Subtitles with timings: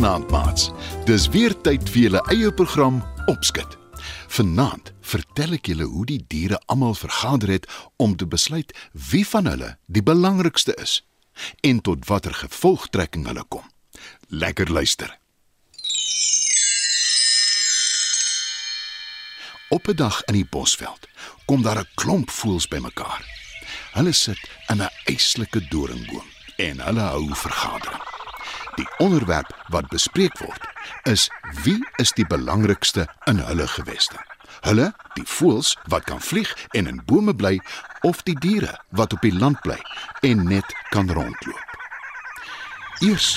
[0.00, 0.70] maats.
[1.04, 3.76] Dis weer tyd vir julle eie program Opskud.
[4.32, 7.66] Vanaand vertel ek julle hoe die diere almal vergader het
[8.00, 8.72] om te besluit
[9.10, 11.02] wie van hulle die belangrikste is
[11.60, 13.66] en tot watter gevolgtrekking hulle kom.
[14.28, 15.18] Lekker luister.
[19.68, 21.08] Op 'n dag in die bosveld
[21.44, 23.20] kom daar 'n klomp voëls bymekaar.
[23.92, 28.19] Hulle sit in 'n eislike doringboom en hulle hou vergadering.
[28.80, 30.62] Die onderwerp wat bespreek word
[31.04, 31.26] is
[31.64, 34.16] wie is die belangrikste in hulle geweste?
[34.64, 34.86] Hulle,
[35.18, 36.48] die voëls wat kan vlieg
[36.78, 37.58] en in bome bly
[38.08, 39.76] of die diere wat op die land bly
[40.24, 41.76] en net kan rondloop.
[43.04, 43.28] Eers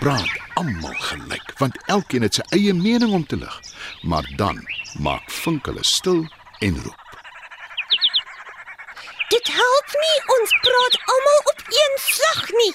[0.00, 3.54] praat almal gelyk want elkeen het sy eie mening om te lig.
[4.02, 4.58] Maar dan
[4.98, 6.24] maak vink hulle stil
[6.58, 7.06] en roep.
[9.30, 12.74] Dit help nie ons praat almal op een slag nie.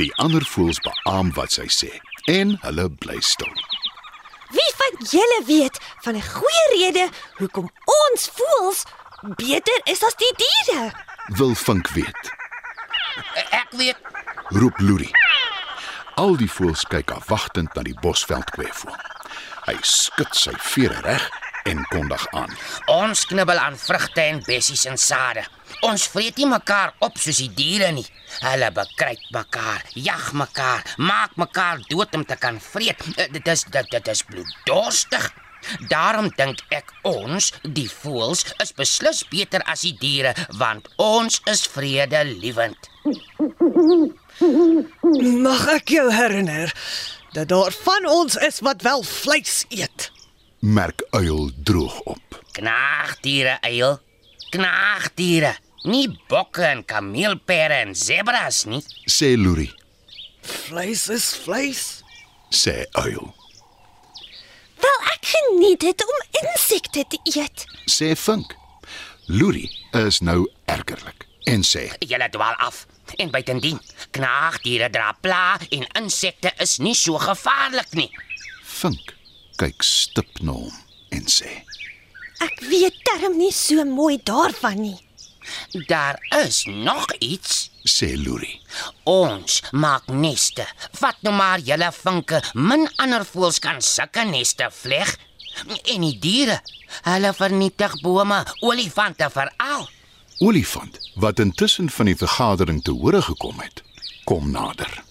[0.00, 1.90] Die ander voëls beamoen wat sy sê
[2.30, 3.52] en hulle bly stil.
[4.52, 8.84] Wie van julle weet van 'n goeie rede hoekom ons voëls
[9.36, 10.92] beter is as die diere?
[11.26, 12.22] Wil vink weet.
[13.50, 13.98] Ek weet
[14.48, 15.14] Roep Loerie.
[16.14, 18.96] Al die voëls kyk afwagtend na die bosveld kweevoël.
[19.66, 21.30] Hy skud sy vere reg
[21.64, 22.50] en kondig aan.
[22.86, 25.44] ons knibbel aan vrugte en bessies en sade.
[25.82, 28.06] Ons vreet nie mekaar op soos die diere nie.
[28.42, 33.00] Hulle bekruip mekaar, jag mekaar, maak mekaar dood om te kan vreet.
[33.16, 35.26] Eh, Dit is dit, dit is bloeddorstig.
[35.90, 41.62] Daarom dink ek ons, die voëls, is beslis beter as die diere want ons is
[41.70, 42.88] vredelewend.
[45.46, 46.72] Mag ek jou herinner
[47.34, 50.10] dat daar van ons is wat wel vleis eet.
[50.60, 52.40] Merk uil droog op.
[52.58, 53.98] Knaagdiere, eil.
[54.52, 55.54] Knaagdiere.
[55.84, 58.82] Nie bokke en kameelperde en zebras nie.
[59.10, 59.72] Sê Loerie,
[60.42, 62.02] Vleis is vleis.
[62.52, 63.34] sê uil.
[64.82, 67.64] Wel ek geniet dit om insekte te eet.
[67.90, 68.54] Sê vink.
[69.26, 69.70] Loerie
[70.06, 72.86] is nou ergerlik en sê: Julle dwaal af.
[73.18, 78.10] En buitendien, knaagdiere dra pla en insekte is nie so gevaarlik nie.
[78.80, 79.14] Vink
[79.60, 80.74] kyk stip na hom
[81.10, 81.50] en sê:
[82.42, 84.98] Ek weet term nie so mooi daarvan nie.
[85.86, 87.70] Daar is nog iets.
[87.82, 88.60] sê Loerie.
[89.02, 90.66] Ons maak neste.
[90.92, 92.42] Vat nou maar julle vinke.
[92.54, 95.16] Min ander voëls kan sulke neste vleg.
[95.66, 96.60] En die diere,
[97.02, 99.88] hulle vernietig bome, olifante veral.
[100.38, 103.82] Olifant wat intussen van die vergadering te hore gekom het,
[104.24, 105.02] kom nader.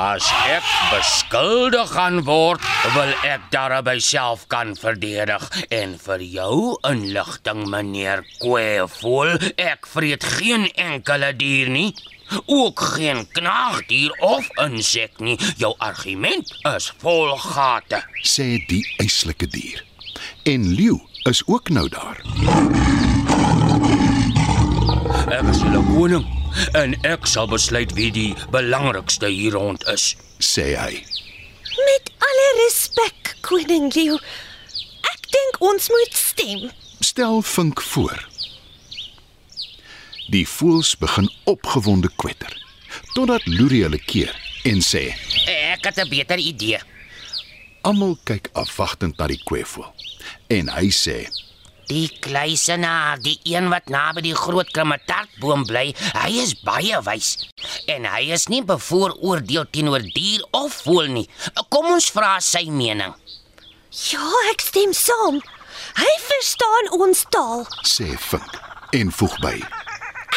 [0.00, 2.62] As ek beskuldig gaan word,
[2.94, 5.44] wil ek daarby self kan verdedig
[5.76, 6.54] en vir jou
[6.88, 11.92] inligting meneer Kweevoel, ek vreet geen enkele dier nie.
[12.46, 15.36] Ook geen knaagdier of insek nie.
[15.60, 18.00] Jou argument is vol gate.
[18.24, 19.84] sê die eislike dier.
[20.48, 20.96] En leeu
[21.28, 22.24] is ook nou daar.
[25.28, 26.39] Ek is julle koning
[26.72, 30.16] en ek sal besluit wie die belangrikste hier rond is.
[30.40, 31.04] sê hy.
[31.86, 34.16] Met alle respek, koning Leo.
[35.12, 36.70] Ek dink ons moet stem.
[37.04, 38.16] Stel vink voor.
[40.30, 42.56] Die voëls begin opgewonde kwetter
[43.14, 44.32] totdat Loerie hulle keer
[44.68, 45.10] en sê:
[45.46, 46.78] Ek het 'n beter idee.
[47.82, 49.92] "Almal kyk afwagtend na die kweevoël."
[50.48, 51.28] En hy sê:
[51.90, 55.88] Die kluisenaar, die een wat naby die groot krummetartboom bly,
[56.22, 57.32] hy is baie wys
[57.90, 61.26] en hy is nie bevooroordeel teenoor dier of voël nie.
[61.68, 63.16] Kom ons vra sy mening.
[64.12, 65.40] Ja, ek stem saam.
[65.98, 67.66] Hy verstaan ons taal.
[67.82, 68.60] sê vink
[68.94, 69.56] en voeg by: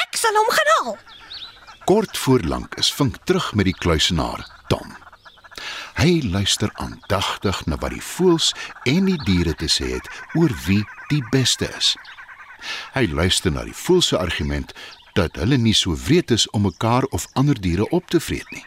[0.01, 0.97] Ek sal hom gaan haal.
[1.85, 4.41] Kort voor lank is Vink terug met die kluisenaar,
[4.73, 4.95] Tom.
[5.99, 8.53] Hy luister aandagtig na wat die voëls
[8.89, 10.09] en die diere te sê het
[10.39, 11.95] oor wie die beste is.
[12.93, 14.73] Hy luister na die voëls se argument
[15.17, 18.65] dat hulle nie so wreed is om mekaar of ander diere op te vreet nie.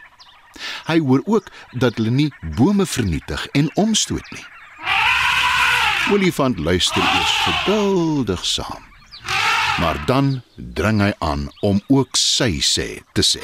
[0.87, 4.45] Hy hoor ook dat hulle nie bome vernietig en omstoot nie.
[6.11, 8.83] Olifant luister eers geduldig saam.
[9.77, 13.43] Maar dan dring hy aan om ook sy sê te sê.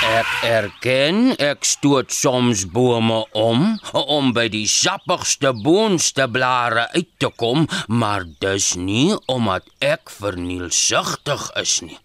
[0.00, 7.28] Ek erken ek stoot soms bome om om by die sappigste boonste blare uit te
[7.36, 11.98] kom, maar dis nie omdat ek vernielsigtig is nie.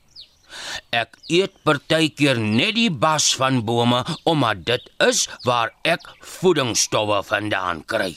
[0.91, 7.85] Ek eet partykeer net die bas van bome omdat dit is waar ek voedingsstowwe vandaan
[7.87, 8.11] kry.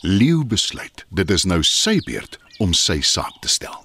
[0.00, 3.76] Leeu besluit dit is nou sy beurt om sy saak te stel.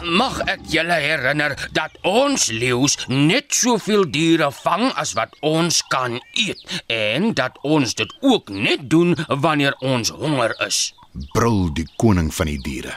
[0.00, 6.16] Mag ek julle herinner dat ons leeu's net soveel diere vang as wat ons kan
[6.32, 10.94] eet en dat ons dit ook net doen wanneer ons honger is.
[11.36, 12.96] Brul die koning van die diere.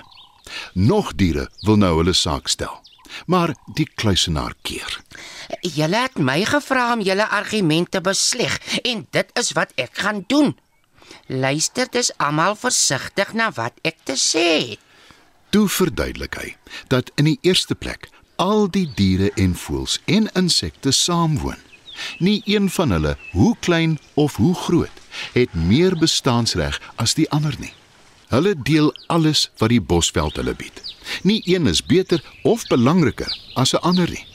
[0.73, 2.79] Nog diere wil nou hulle saak stel.
[3.27, 4.95] Maar die kluisenaar keer.
[5.61, 10.55] Julle het my gevra om julle argumente besleg en dit is wat ek gaan doen.
[11.27, 14.89] Luister dis almal versigtig na wat ek te sê het.
[15.53, 16.55] Toe verduidelik hy
[16.89, 18.07] dat in die eerste plek
[18.41, 21.59] al die diere en voëls en insekte saamwoon.
[22.17, 25.01] Nie een van hulle, hoe klein of hoe groot,
[25.35, 27.69] het meer bestaansreg as die ander nie.
[28.33, 30.81] Hulle deel alles wat die bosveld hulle bied.
[31.21, 34.25] Nie een is beter of belangriker as 'n ander nie.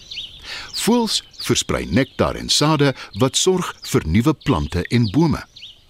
[0.86, 5.42] Voëls versprei nektar en sade wat sorg vir nuwe plante en bome.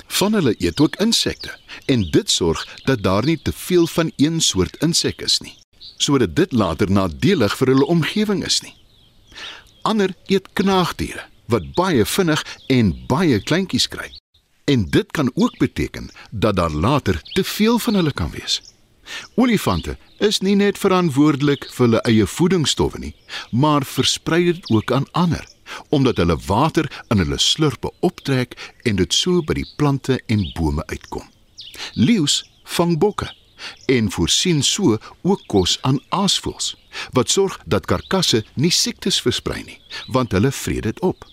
[0.09, 1.53] Van hulle eet ook insekte
[1.87, 5.55] en dit sorg dat daar nie te veel van een soort insek is nie,
[5.97, 8.75] sodat dit later nadelig vir hulle omgewing is nie.
[9.83, 14.11] Ander eet knaagdiere wat baie vinnig en baie kleintjies kry.
[14.69, 18.61] En dit kan ook beteken dat daar later te veel van hulle kan wees.
[19.35, 23.15] Olifante is nie net verantwoordelik vir hulle eie voedingsstowwe nie,
[23.51, 25.47] maar versprei dit ook aan ander
[25.89, 30.87] omdat hulle water in hulle slurpe optrek en dit so by die plante en bome
[30.87, 31.27] uitkom.
[31.95, 32.43] Leeu's
[32.77, 33.31] vang bokke
[33.87, 36.75] en voorsien so ook kos aan aasvoëls
[37.17, 39.81] wat sorg dat karkasse nie siektes versprei nie,
[40.15, 41.27] want hulle vreet dit op.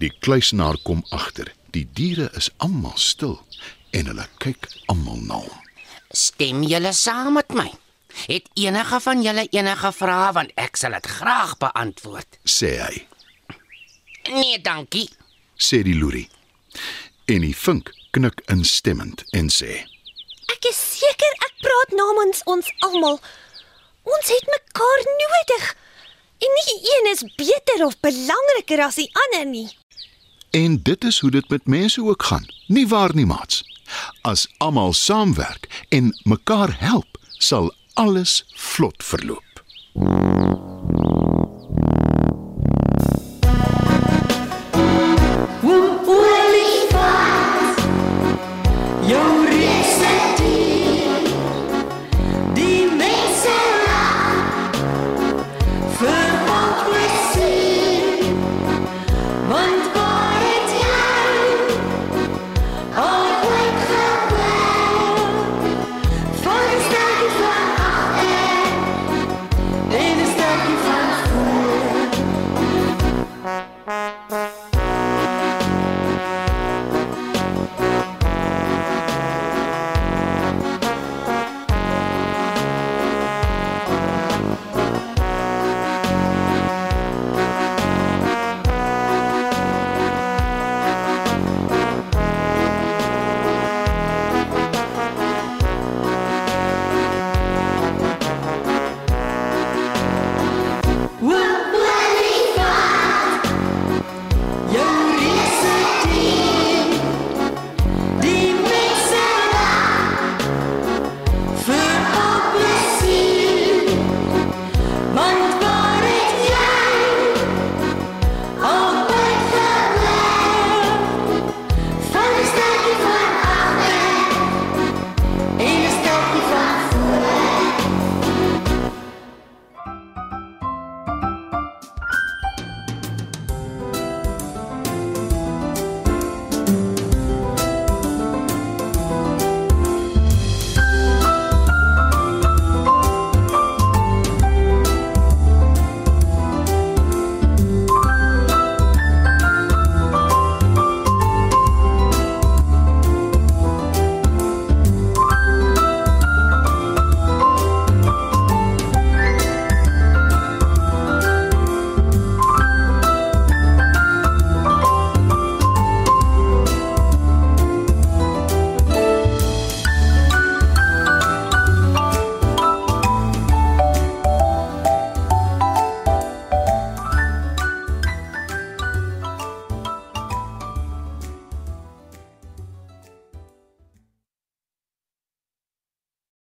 [0.00, 1.52] Die kluisenaar kom agter.
[1.70, 3.36] Die diere is almal stil
[3.96, 5.60] en hulle kyk almal na hom.
[6.10, 7.68] Stem julle saam met my?
[8.26, 12.38] Het enige van julle enige vrae want ek sal dit graag beantwoord.
[12.44, 13.06] sê hy.
[14.30, 15.08] Nee, dankie.
[15.56, 16.28] Sê die loerie.
[17.24, 19.84] En die vink knik instemmend en sê:
[20.50, 23.20] Ek is seker ek praat namens ons almal.
[24.02, 25.66] Ons het mekaar nodig.
[26.40, 29.68] En nie een is beter of belangriker as die ander nie.
[30.50, 32.46] En dit is hoe dit met mense ook gaan.
[32.66, 33.62] Nie waar nie, maats?
[34.22, 39.60] As almal saamwerk en mekaar help, sal alles vlot verloop.